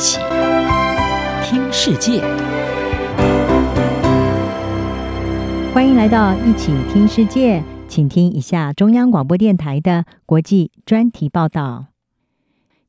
[0.00, 0.18] 起
[1.44, 2.22] 听世界，
[5.74, 11.88] 欢迎来到一起听世界，请听一下中央广播电台的国际专题报道。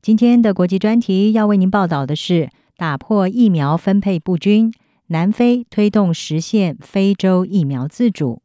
[0.00, 2.48] 今天的国际专题要为您报道的是：
[2.78, 4.72] 打破疫苗分配不均，
[5.08, 8.40] 南非推动实现非洲疫苗自主。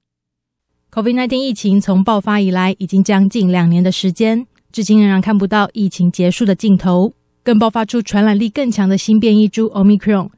[0.91, 7.13] COVID-19 疫情从爆发以来，已经将近两年的时间，至今仍然看不到疫情结束的尽头。
[7.47, 10.29] 更爆发出传染力更强的新变异株 Omicron，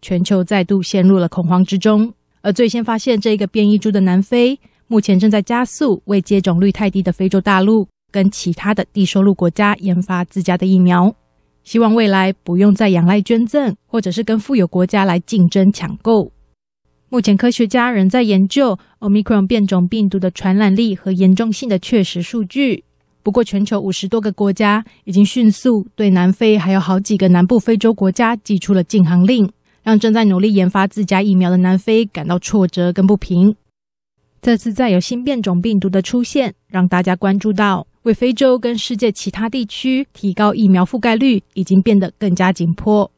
[0.00, 2.14] 全球再度陷入了恐慌之中。
[2.42, 11.12] 而最先发现这个变异株的南非，目前正在加速为接种率太低的非洲大陆跟其他的低收入国家研发自家的疫苗，
[11.64, 16.30] 希望未来不用再仰赖捐赠，或者是跟富有国家来竞争抢购。
[17.08, 22.84] 目前科学家仍在研究 Omicron 变种病毒的传染力和严重性的确实数据。
[23.24, 29.50] 不过，全球五十多个国家已经迅速对南非还有好几个南部非洲国家寄出了禁航令，
[29.82, 33.56] 让正在努力研发自家疫苗的南非感到挫折跟不平。
[34.42, 43.10] 这次再有新变种病毒的出现，让大家关注到为非洲跟世界其他地区提高疫苗覆盖率已经变得更加紧迫。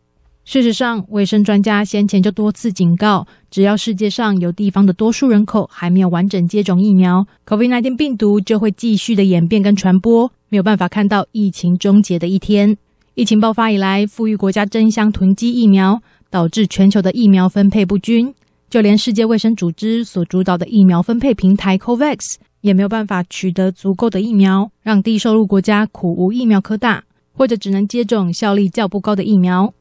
[0.46, 12.76] 事实上，卫生专家先前就多次警告，只要世界上有地方的多数人口还没有完整接种疫苗，COVID-19 病毒就会继续的演变跟传播，没有办法看到疫情终结的一天。
[13.14, 18.32] 疫情爆发以来，富裕国家争相囤积疫苗，导致全球的疫苗分配不均，
[18.70, 29.74] 就连世界卫生组织所主导的疫苗分配平台 COVAX 也没有办法取得足够的疫苗，让低收入国家苦无疫苗可打，或者只能接种效力较不高的疫苗。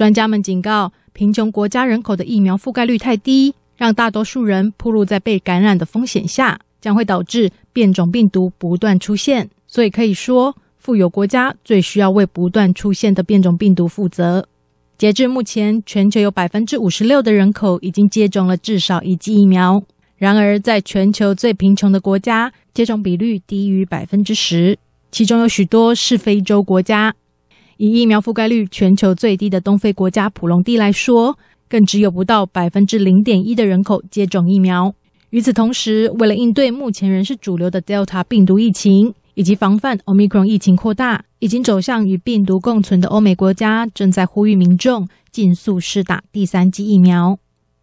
[0.00, 9.50] 专家们警告，贫穷国家人口的疫苗覆盖率太低，让大多数人暴露在被感染的风险下，将会导致变种病毒不断出现。
[9.66, 14.48] 所以可以说，富有国家最需要为不断出现的变种病毒负责。
[14.96, 19.82] 截至目前，全球有百分之五十六的人口已经接种了至少一剂疫苗。
[20.16, 24.78] 然而，在全球最贫穷的国家，接种比率低于百分之十，
[25.12, 27.14] 其中有许多是非洲国家。
[27.82, 34.94] 以疫苗覆盖率全球最低的东非国家普隆地来说，更只有不到百分之零点一的人口接种疫苗。
[35.30, 47.38] 与此同时，为了应对目前仍是主流的 Delta 病毒疫情，以及防范 Omicron 疫情扩大，已经走向与病毒共存的欧美国家正在呼吁民众尽速施打第三剂疫苗。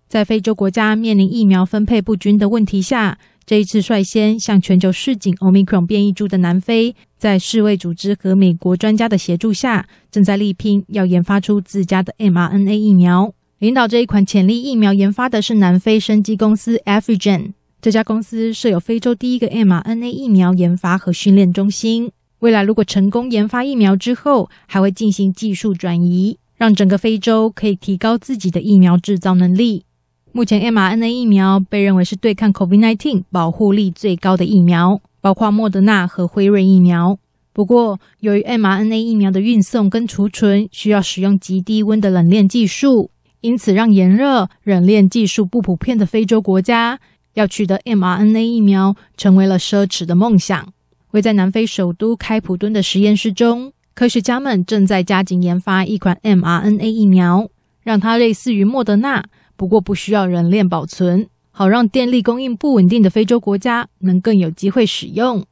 [0.07, 13.33] 在非洲国家面临疫苗分配不均的问题下，这一次率先向全球示警 Omicron 变异株的南非，在世卫组织和美国专家的协助下，正在力拼要研发出自家的 mRNA 疫苗。
[13.59, 22.11] 领导这一款潜力疫苗研发的是南非生技公司 Afrigen，这家公司设有非洲第一个 mRNA 疫苗研发和训练中心。
[22.39, 29.85] 未来如果成功研发疫苗之后，还会进行技术转移，让整个非洲可以提高自己的疫苗制造能力。
[30.33, 37.17] 目前，mRNA 疫苗被认为是对抗 COVID-19 保护力最高的疫苗，包括莫德纳和辉瑞疫苗。
[37.53, 43.09] 不过，由于 mRNA 疫苗的运送跟储存需要使用极低温的冷链技术，
[43.41, 46.99] 因此让炎热冷链技术不普遍的非洲国家
[47.33, 50.71] 要取得 mRNA 疫苗成为了奢侈的梦想。
[51.11, 57.49] 位在南非首都开普敦的实验室中，科学家们正在加紧研发一款 mRNA 疫苗，
[57.81, 59.25] 让它类似于莫德纳。
[59.55, 61.27] 不过不需要冷链保存，
[61.57, 65.43] 好让电力供应不稳定的非洲国家能更有机会使用。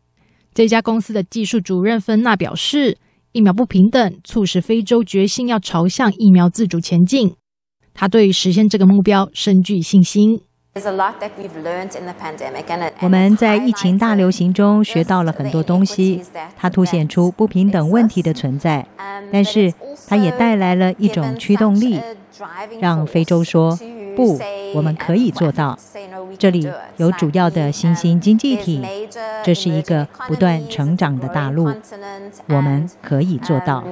[0.54, 3.00] 这家公司的技术主任芬娜表示，
[3.32, 7.34] 疫苗不平等促使非洲决心要朝向疫苗自主前进。
[7.96, 10.42] 他对于实现这个目标深具信心。
[13.00, 16.22] 我们在疫情大流行中学到了很多东西，
[16.58, 18.86] 它凸显出不平等问题的存在，
[19.32, 19.74] 但是
[20.06, 22.02] 它也带来了一种驱动力。
[22.82, 23.80] 让非洲说
[24.18, 24.38] 不，
[24.74, 25.80] 我们可以做到。
[26.38, 28.86] 这里有主要的新兴经济体，
[29.46, 31.72] 这是一个不断成长的大陆，
[32.50, 33.86] 我们可以做到。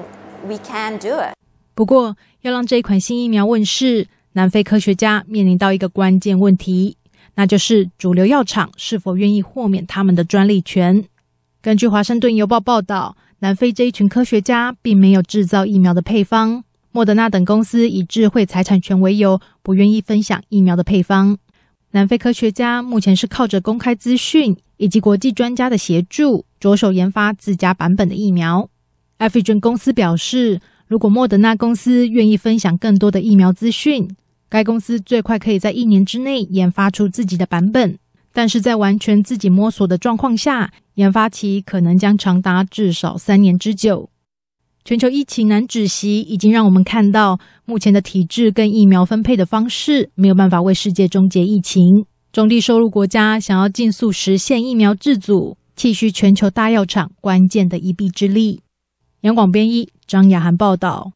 [1.73, 6.97] 不过，要让这一款新疫苗问世，南非科学家面临到一个关键问题，
[7.35, 11.05] 那就是主流药厂是否愿意豁免他们的专利权。
[11.61, 16.63] 根据《华盛顿邮报》报道，南非这一群科学家并没有制造疫苗的配方。
[16.91, 21.37] 莫德纳等公司以智慧财产权为由，不愿意分享疫苗的配方。
[21.91, 28.69] 南非科学家目前是靠着公开资讯以及国际专家的协助，着手研发自家版本的疫苗。
[29.19, 34.15] Afrigen 公司表示，如果莫德纳公司愿意分享更多的疫苗资讯，
[34.53, 37.97] 该公司最快可以在一年之内研发出自己的版本。
[38.31, 44.11] 但是在完全自己摸索的状况下，研发期可能将长达至少三年之久。
[44.85, 52.05] 全球疫情难止息，已经让我们看到目前的体制跟疫苗分配的方式没有办法为世界终结疫情。
[52.31, 58.61] 中低收入国家想要尽速实现疫苗自主，气需全球大药厂关键的一臂之力。
[59.21, 61.11] 杨广编译张雅涵报道。